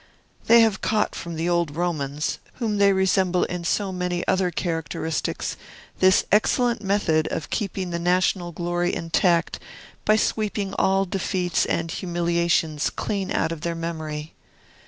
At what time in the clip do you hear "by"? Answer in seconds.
10.03-10.15